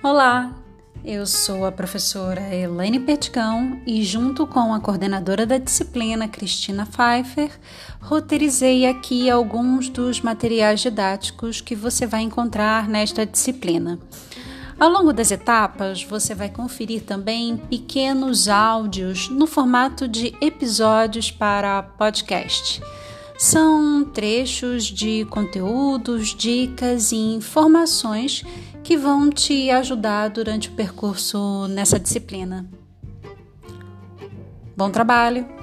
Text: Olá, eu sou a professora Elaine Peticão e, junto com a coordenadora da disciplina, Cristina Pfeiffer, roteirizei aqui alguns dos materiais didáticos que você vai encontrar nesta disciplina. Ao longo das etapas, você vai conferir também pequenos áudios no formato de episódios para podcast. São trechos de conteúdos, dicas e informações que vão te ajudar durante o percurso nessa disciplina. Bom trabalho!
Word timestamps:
Olá, 0.00 0.54
eu 1.04 1.26
sou 1.26 1.66
a 1.66 1.72
professora 1.72 2.54
Elaine 2.54 3.00
Peticão 3.00 3.80
e, 3.84 4.04
junto 4.04 4.46
com 4.46 4.72
a 4.72 4.78
coordenadora 4.78 5.44
da 5.44 5.58
disciplina, 5.58 6.28
Cristina 6.28 6.86
Pfeiffer, 6.86 7.50
roteirizei 8.00 8.86
aqui 8.86 9.28
alguns 9.28 9.88
dos 9.88 10.20
materiais 10.20 10.78
didáticos 10.78 11.60
que 11.60 11.74
você 11.74 12.06
vai 12.06 12.20
encontrar 12.22 12.88
nesta 12.88 13.26
disciplina. 13.26 13.98
Ao 14.78 14.88
longo 14.88 15.12
das 15.12 15.32
etapas, 15.32 16.04
você 16.04 16.32
vai 16.32 16.48
conferir 16.48 17.02
também 17.02 17.56
pequenos 17.56 18.48
áudios 18.48 19.28
no 19.28 19.48
formato 19.48 20.06
de 20.06 20.32
episódios 20.40 21.32
para 21.32 21.82
podcast. 21.82 22.80
São 23.38 24.04
trechos 24.04 24.84
de 24.84 25.24
conteúdos, 25.26 26.34
dicas 26.34 27.12
e 27.12 27.16
informações 27.16 28.44
que 28.82 28.96
vão 28.96 29.30
te 29.30 29.70
ajudar 29.70 30.28
durante 30.28 30.68
o 30.68 30.72
percurso 30.72 31.68
nessa 31.68 32.00
disciplina. 32.00 32.68
Bom 34.76 34.90
trabalho! 34.90 35.57